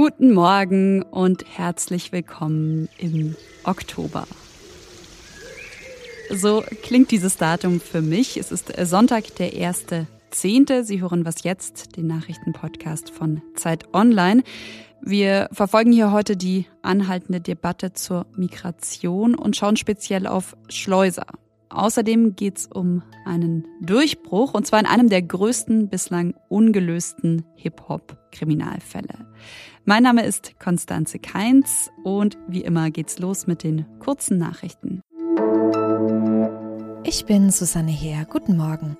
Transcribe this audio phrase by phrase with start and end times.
[0.00, 4.28] Guten Morgen und herzlich willkommen im Oktober.
[6.30, 8.36] So klingt dieses Datum für mich.
[8.36, 10.84] Es ist Sonntag, der 1.10.
[10.84, 14.44] Sie hören was jetzt, den Nachrichtenpodcast von Zeit Online.
[15.00, 21.26] Wir verfolgen hier heute die anhaltende Debatte zur Migration und schauen speziell auf Schleuser.
[21.70, 29.26] Außerdem geht es um einen Durchbruch, und zwar in einem der größten bislang ungelösten Hip-Hop-Kriminalfälle.
[29.84, 35.00] Mein Name ist Konstanze Keins und wie immer geht's los mit den kurzen Nachrichten.
[37.04, 38.26] Ich bin Susanne Heer.
[38.30, 38.96] Guten Morgen.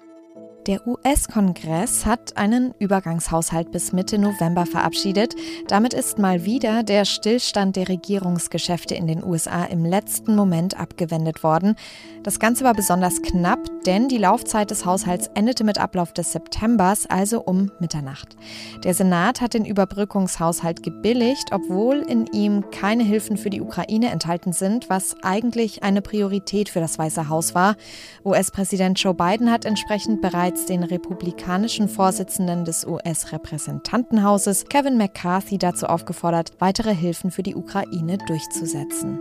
[0.68, 5.34] Der US-Kongress hat einen Übergangshaushalt bis Mitte November verabschiedet.
[5.66, 11.42] Damit ist mal wieder der Stillstand der Regierungsgeschäfte in den USA im letzten Moment abgewendet
[11.42, 11.74] worden.
[12.22, 17.06] Das Ganze war besonders knapp, denn die Laufzeit des Haushalts endete mit Ablauf des Septembers,
[17.06, 18.36] also um Mitternacht.
[18.84, 24.52] Der Senat hat den Überbrückungshaushalt gebilligt, obwohl in ihm keine Hilfen für die Ukraine enthalten
[24.52, 27.76] sind, was eigentlich eine Priorität für das Weiße Haus war.
[28.22, 35.86] US-Präsident Joe Biden hat entsprechend bereits bereits den republikanischen Vorsitzenden des US-Repräsentantenhauses Kevin McCarthy dazu
[35.86, 39.20] aufgefordert, weitere Hilfen für die Ukraine durchzusetzen.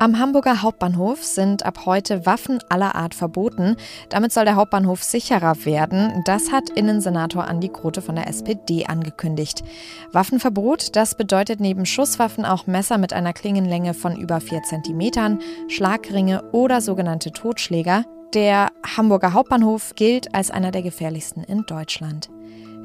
[0.00, 3.74] Am Hamburger Hauptbahnhof sind ab heute Waffen aller Art verboten.
[4.10, 6.22] Damit soll der Hauptbahnhof sicherer werden.
[6.24, 9.64] Das hat Innensenator Andi Grote von der SPD angekündigt.
[10.12, 16.44] Waffenverbot, das bedeutet neben Schusswaffen auch Messer mit einer Klingenlänge von über 4 cm, Schlagringe
[16.52, 18.04] oder sogenannte Totschläger.
[18.34, 22.28] Der Hamburger Hauptbahnhof gilt als einer der gefährlichsten in Deutschland.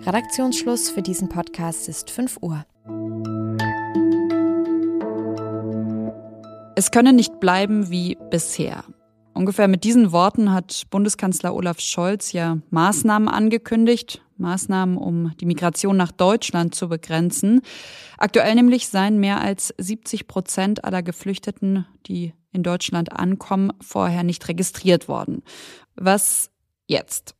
[0.05, 2.65] Redaktionsschluss für diesen Podcast ist 5 Uhr.
[6.77, 8.85] Es könne nicht bleiben wie bisher.
[9.33, 15.97] Ungefähr mit diesen Worten hat Bundeskanzler Olaf Scholz ja Maßnahmen angekündigt, Maßnahmen, um die Migration
[15.97, 17.61] nach Deutschland zu begrenzen.
[18.17, 24.47] Aktuell nämlich seien mehr als 70 Prozent aller Geflüchteten, die in Deutschland ankommen, vorher nicht
[24.47, 25.43] registriert worden.
[25.95, 26.51] Was
[26.87, 27.35] jetzt?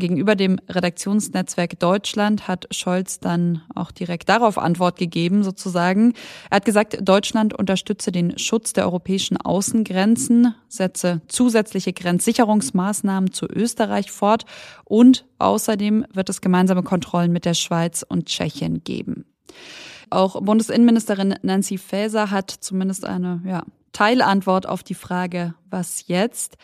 [0.00, 6.14] Gegenüber dem Redaktionsnetzwerk Deutschland hat Scholz dann auch direkt darauf Antwort gegeben, sozusagen.
[6.50, 14.10] Er hat gesagt, Deutschland unterstütze den Schutz der europäischen Außengrenzen, setze zusätzliche Grenzsicherungsmaßnahmen zu Österreich
[14.10, 14.46] fort
[14.84, 19.26] und außerdem wird es gemeinsame Kontrollen mit der Schweiz und Tschechien geben.
[20.08, 23.62] Auch Bundesinnenministerin Nancy Faeser hat zumindest eine ja,
[23.92, 26.56] Teilantwort auf die Frage, was jetzt?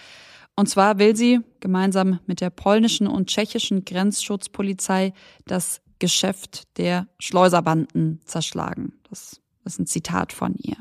[0.54, 5.12] Und zwar will sie gemeinsam mit der polnischen und tschechischen Grenzschutzpolizei
[5.47, 8.94] das Geschäft der Schleuserbanden zerschlagen.
[9.10, 10.76] Das ist ein Zitat von ihr.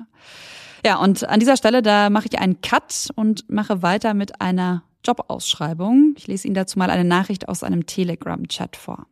[0.85, 4.83] Ja, und an dieser Stelle, da mache ich einen Cut und mache weiter mit einer
[5.03, 6.13] Jobausschreibung.
[6.17, 9.07] Ich lese Ihnen dazu mal eine Nachricht aus einem Telegram-Chat vor.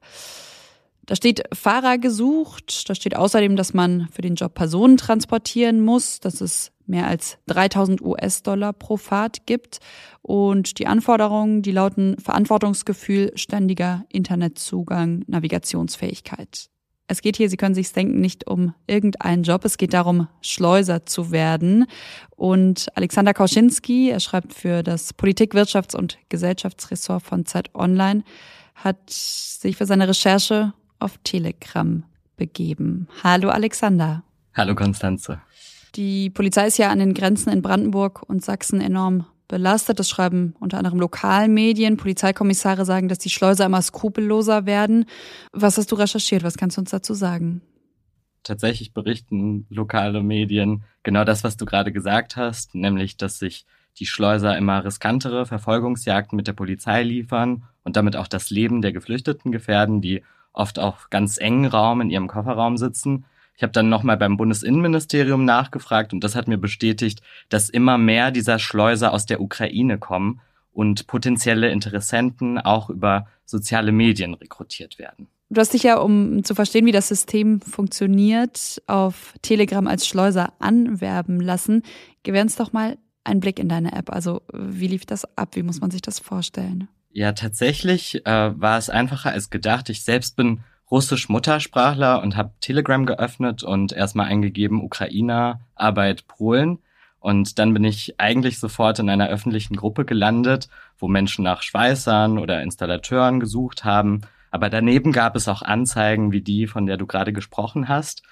[1.05, 2.89] Da steht Fahrer gesucht.
[2.89, 7.37] Da steht außerdem, dass man für den Job Personen transportieren muss, dass es mehr als
[7.47, 9.79] 3000 US-Dollar pro Fahrt gibt.
[10.21, 16.69] Und die Anforderungen, die lauten Verantwortungsgefühl, ständiger Internetzugang, Navigationsfähigkeit.
[17.07, 19.65] Es geht hier, Sie können sich denken, nicht um irgendeinen Job.
[19.65, 21.85] Es geht darum, Schleuser zu werden.
[22.31, 28.23] Und Alexander Kauschinski, er schreibt für das Politik-, Wirtschafts- und Gesellschaftsressort von Zeit Online,
[28.75, 32.03] hat sich für seine Recherche auf Telegram
[32.37, 33.07] begeben.
[33.23, 34.23] Hallo Alexander.
[34.53, 35.41] Hallo Konstanze.
[35.95, 39.99] Die Polizei ist ja an den Grenzen in Brandenburg und Sachsen enorm belastet.
[39.99, 41.97] Das schreiben unter anderem Lokalmedien.
[41.97, 45.05] Polizeikommissare sagen, dass die Schleuser immer skrupelloser werden.
[45.51, 46.43] Was hast du recherchiert?
[46.43, 47.61] Was kannst du uns dazu sagen?
[48.41, 53.65] Tatsächlich berichten lokale Medien genau das, was du gerade gesagt hast, nämlich, dass sich
[53.99, 58.91] die Schleuser immer riskantere Verfolgungsjagden mit der Polizei liefern und damit auch das Leben der
[58.91, 63.25] Geflüchteten gefährden, die oft auch ganz engen Raum in ihrem Kofferraum sitzen.
[63.55, 68.31] Ich habe dann nochmal beim Bundesinnenministerium nachgefragt und das hat mir bestätigt, dass immer mehr
[68.31, 70.41] dieser Schleuser aus der Ukraine kommen
[70.71, 75.27] und potenzielle Interessenten auch über soziale Medien rekrutiert werden.
[75.49, 80.53] Du hast dich ja, um zu verstehen, wie das System funktioniert, auf Telegram als Schleuser
[80.57, 81.83] anwerben lassen.
[82.23, 84.11] Gewähr uns doch mal einen Blick in deine App.
[84.11, 85.55] Also wie lief das ab?
[85.55, 86.87] Wie muss man sich das vorstellen?
[87.11, 89.89] Ja, tatsächlich äh, war es einfacher als gedacht.
[89.89, 96.79] Ich selbst bin russisch Muttersprachler und habe Telegram geöffnet und erstmal eingegeben Ukrainer, Arbeit, Polen.
[97.19, 102.37] Und dann bin ich eigentlich sofort in einer öffentlichen Gruppe gelandet, wo Menschen nach Schweißern
[102.37, 104.21] oder Installateuren gesucht haben.
[104.51, 108.23] Aber daneben gab es auch Anzeigen wie die, von der du gerade gesprochen hast,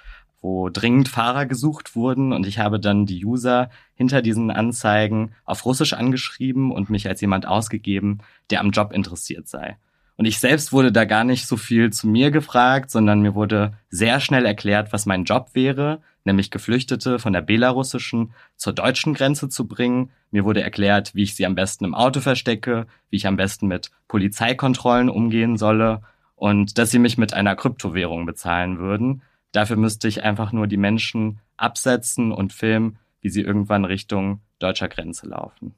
[0.42, 2.34] wo dringend Fahrer gesucht wurden.
[2.34, 7.22] Und ich habe dann die User hinter diesen Anzeigen auf Russisch angeschrieben und mich als
[7.22, 8.20] jemand ausgegeben,
[8.50, 9.78] der am Job interessiert sei.
[10.22, 13.74] Und ich selbst wurde da gar nicht so viel zu mir gefragt, sondern mir wurde
[13.90, 19.50] sehr schnell erklärt, was mein Job wäre, nämlich Geflüchtete von der belarussischen zur deutschen Grenze
[19.50, 20.12] zu bringen.
[20.30, 23.66] Mir wurde erklärt, wie ich sie am besten im Auto verstecke, wie ich am besten
[23.66, 26.04] mit Polizeikontrollen umgehen solle
[26.36, 29.24] und dass sie mich mit einer Kryptowährung bezahlen würden.
[29.54, 34.88] Dafür müsste ich einfach nur die Menschen absetzen und filmen, wie sie irgendwann Richtung deutscher
[34.88, 35.74] Grenze laufen.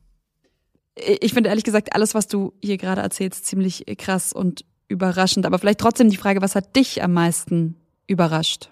[0.96, 5.46] Ich finde ehrlich gesagt alles, was du hier gerade erzählst, ziemlich krass und überraschend.
[5.46, 7.76] Aber vielleicht trotzdem die Frage, was hat dich am meisten
[8.08, 8.70] überrascht?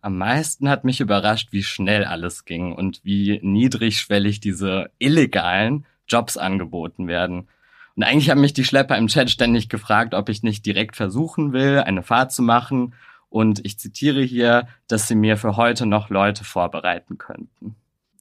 [0.00, 6.36] Am meisten hat mich überrascht, wie schnell alles ging und wie niedrigschwellig diese illegalen Jobs
[6.36, 7.48] angeboten werden.
[7.96, 11.52] Und eigentlich haben mich die Schlepper im Chat ständig gefragt, ob ich nicht direkt versuchen
[11.52, 12.94] will, eine Fahrt zu machen.
[13.28, 17.74] Und ich zitiere hier, dass sie mir für heute noch Leute vorbereiten könnten.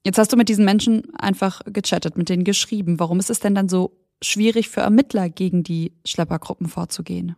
[0.07, 2.97] Jetzt hast du mit diesen Menschen einfach gechattet, mit denen geschrieben.
[2.97, 7.35] Warum ist es denn dann so schwierig für Ermittler, gegen die Schleppergruppen vorzugehen?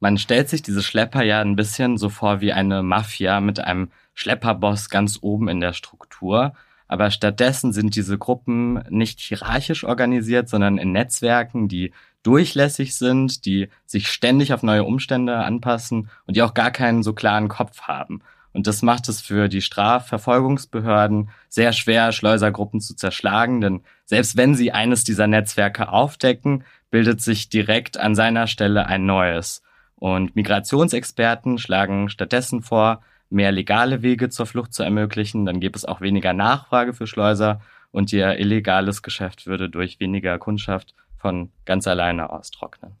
[0.00, 3.92] Man stellt sich diese Schlepper ja ein bisschen so vor wie eine Mafia mit einem
[4.14, 6.54] Schlepperboss ganz oben in der Struktur.
[6.88, 11.92] Aber stattdessen sind diese Gruppen nicht hierarchisch organisiert, sondern in Netzwerken, die
[12.24, 17.12] durchlässig sind, die sich ständig auf neue Umstände anpassen und die auch gar keinen so
[17.12, 18.22] klaren Kopf haben.
[18.52, 24.54] Und das macht es für die Strafverfolgungsbehörden sehr schwer, Schleusergruppen zu zerschlagen, denn selbst wenn
[24.54, 29.62] sie eines dieser Netzwerke aufdecken, bildet sich direkt an seiner Stelle ein neues.
[29.96, 35.44] Und Migrationsexperten schlagen stattdessen vor, mehr legale Wege zur Flucht zu ermöglichen.
[35.44, 37.60] Dann gäbe es auch weniger Nachfrage für Schleuser
[37.90, 42.92] und ihr illegales Geschäft würde durch weniger Kundschaft von ganz alleine austrocknen.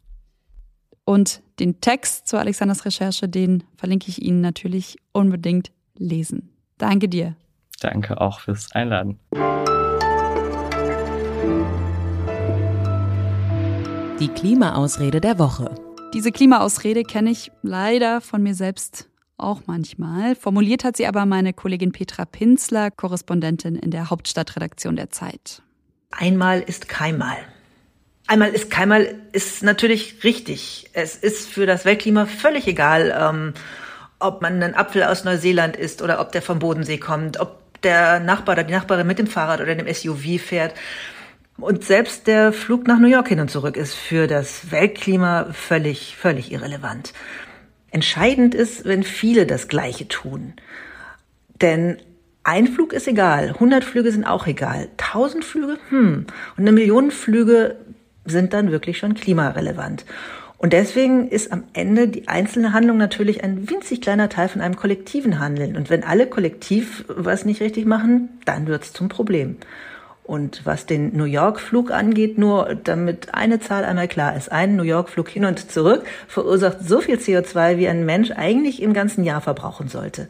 [1.08, 6.50] Und den Text zu Alexanders Recherche, den verlinke ich Ihnen natürlich unbedingt lesen.
[6.76, 7.34] Danke dir.
[7.80, 9.18] Danke auch fürs Einladen.
[14.20, 15.74] Die Klimaausrede der Woche.
[16.12, 19.08] Diese Klimaausrede kenne ich leider von mir selbst
[19.38, 20.34] auch manchmal.
[20.34, 25.62] Formuliert hat sie aber meine Kollegin Petra Pinzler, Korrespondentin in der Hauptstadtredaktion der Zeit.
[26.10, 27.38] Einmal ist keinmal.
[28.28, 30.90] Einmal ist keinmal ist natürlich richtig.
[30.92, 33.54] Es ist für das Weltklima völlig egal, ähm,
[34.18, 38.20] ob man einen Apfel aus Neuseeland isst oder ob der vom Bodensee kommt, ob der
[38.20, 40.74] Nachbar oder die Nachbarin mit dem Fahrrad oder dem SUV fährt.
[41.56, 46.14] Und selbst der Flug nach New York hin und zurück ist für das Weltklima völlig,
[46.14, 47.14] völlig irrelevant.
[47.90, 50.52] Entscheidend ist, wenn viele das Gleiche tun.
[51.62, 51.96] Denn
[52.44, 56.26] ein Flug ist egal, 100 Flüge sind auch egal, 1000 Flüge, hm,
[56.56, 57.76] und eine Million Flüge
[58.30, 60.04] sind dann wirklich schon klimarelevant.
[60.58, 64.74] Und deswegen ist am Ende die einzelne Handlung natürlich ein winzig kleiner Teil von einem
[64.74, 65.76] kollektiven Handeln.
[65.76, 69.56] Und wenn alle kollektiv was nicht richtig machen, dann wird's zum Problem.
[70.24, 74.82] Und was den New York-Flug angeht, nur damit eine Zahl einmal klar ist, ein New
[74.82, 79.40] York-Flug hin und zurück verursacht so viel CO2, wie ein Mensch eigentlich im ganzen Jahr
[79.40, 80.28] verbrauchen sollte.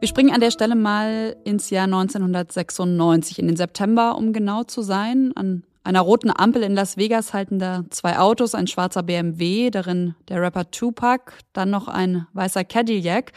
[0.00, 4.82] Wir springen an der Stelle mal ins Jahr 1996, in den September, um genau zu
[4.82, 5.32] sein.
[5.34, 10.14] An einer roten Ampel in Las Vegas halten da zwei Autos, ein schwarzer BMW, darin
[10.28, 13.32] der Rapper Tupac, dann noch ein weißer Cadillac.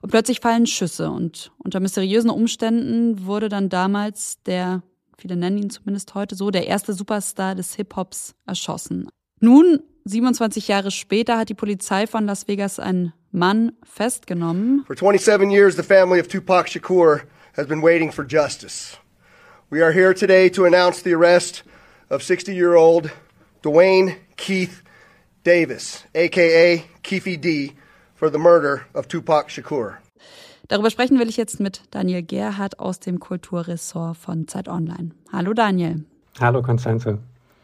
[0.00, 1.10] Und plötzlich fallen Schüsse.
[1.10, 4.82] Und unter mysteriösen Umständen wurde dann damals der,
[5.18, 9.08] viele nennen ihn zumindest heute so, der erste Superstar des Hip-Hops erschossen.
[9.40, 14.84] Nun, 27 Jahre später, hat die Polizei von Las Vegas einen Mann festgenommen.
[14.86, 17.22] For 27 years, the family of Tupac Shakur
[17.56, 18.96] has been waiting for justice.
[19.68, 21.64] We are here today to announce the arrest
[22.08, 23.10] of 60-year-old
[23.62, 24.82] Dwayne Keith
[25.42, 27.72] Davis, aka Keefe D,
[28.14, 29.98] for the murder of Tupac Shakur.
[30.68, 35.10] Darüber sprechen will ich jetzt mit Daniel Gerhardt aus dem Kulturressort von Zeit Online.
[35.32, 36.04] Hallo Daniel.
[36.40, 37.18] Hallo Konstanze.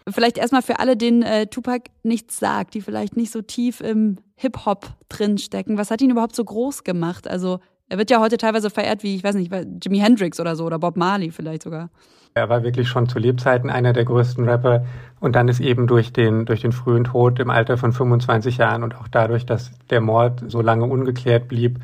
[0.09, 4.19] Vielleicht erstmal für alle, denen äh, Tupac nichts sagt, die vielleicht nicht so tief im
[4.37, 5.79] Hip-Hop drinstecken.
[5.79, 7.29] Was hat ihn überhaupt so groß gemacht?
[7.29, 9.53] Also er wird ja heute teilweise verehrt wie, ich weiß nicht,
[9.85, 11.91] Jimi Hendrix oder so oder Bob Marley vielleicht sogar.
[12.35, 14.87] Er war wirklich schon zu Lebzeiten einer der größten Rapper
[15.21, 18.83] und dann ist eben durch den, durch den frühen Tod im Alter von 25 Jahren
[18.83, 21.81] und auch dadurch, dass der Mord so lange ungeklärt blieb,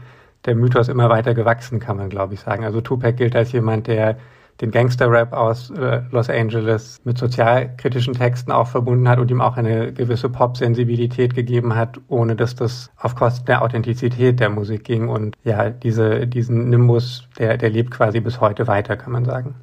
[0.47, 2.65] der Mythos immer weiter gewachsen, kann man glaube ich sagen.
[2.65, 4.17] Also Tupac gilt als jemand, der
[4.61, 9.57] den Gangster-Rap aus äh, Los Angeles mit sozialkritischen Texten auch verbunden hat und ihm auch
[9.57, 15.09] eine gewisse Pop-Sensibilität gegeben hat, ohne dass das auf Kosten der Authentizität der Musik ging.
[15.09, 19.55] Und ja, diese, diesen Nimbus, der, der lebt quasi bis heute weiter, kann man sagen.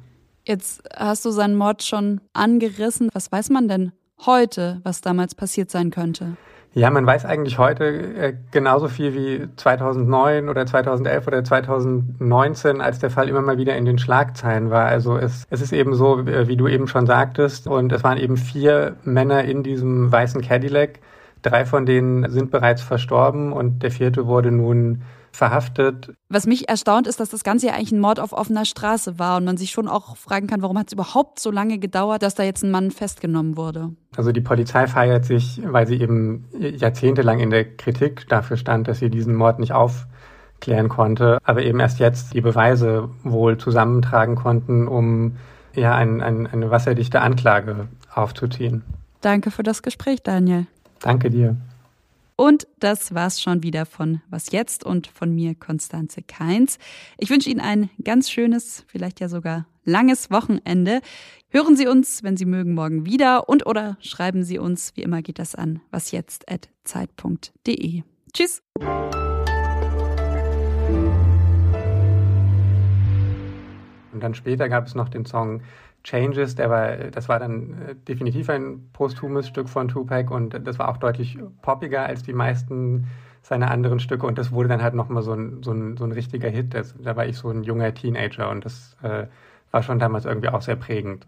[0.44, 3.08] Jetzt hast du seinen Mord schon angerissen.
[3.12, 3.92] Was weiß man denn
[4.24, 6.36] heute, was damals passiert sein könnte?
[6.76, 12.98] Ja, man weiß eigentlich heute äh, genauso viel wie 2009 oder 2011 oder 2019, als
[12.98, 14.84] der Fall immer mal wieder in den Schlagzeilen war.
[14.84, 18.18] Also es, es ist eben so, äh, wie du eben schon sagtest, und es waren
[18.18, 20.98] eben vier Männer in diesem weißen Cadillac.
[21.40, 25.00] Drei von denen sind bereits verstorben und der vierte wurde nun
[25.36, 26.14] verhaftet.
[26.28, 29.36] Was mich erstaunt ist, dass das Ganze ja eigentlich ein Mord auf offener Straße war
[29.36, 32.34] und man sich schon auch fragen kann, warum hat es überhaupt so lange gedauert, dass
[32.34, 33.90] da jetzt ein Mann festgenommen wurde.
[34.16, 38.98] Also die Polizei feiert sich, weil sie eben jahrzehntelang in der Kritik dafür stand, dass
[38.98, 44.88] sie diesen Mord nicht aufklären konnte, aber eben erst jetzt die Beweise wohl zusammentragen konnten,
[44.88, 45.36] um
[45.74, 48.82] ja ein, ein, eine wasserdichte Anklage aufzuziehen.
[49.20, 50.66] Danke für das Gespräch, Daniel.
[51.00, 51.56] Danke dir.
[52.36, 56.76] Und das war's schon wieder von Was jetzt und von mir, Konstanze Keins.
[57.16, 61.00] Ich wünsche Ihnen ein ganz schönes, vielleicht ja sogar langes Wochenende.
[61.48, 65.22] Hören Sie uns, wenn Sie mögen, morgen wieder und oder schreiben Sie uns, wie immer
[65.22, 68.02] geht das an, wasjetzt.zeit.de.
[68.34, 68.62] Tschüss!
[74.12, 75.62] Und dann später gab es noch den Song
[76.06, 80.78] Changes, der war, das war dann äh, definitiv ein posthumes Stück von Tupac und das
[80.78, 83.08] war auch deutlich poppiger als die meisten
[83.42, 86.12] seiner anderen Stücke und das wurde dann halt nochmal so ein, so, ein, so ein
[86.12, 86.74] richtiger Hit.
[86.74, 89.26] Das, da war ich so ein junger Teenager und das äh,
[89.72, 91.26] war schon damals irgendwie auch sehr prägend.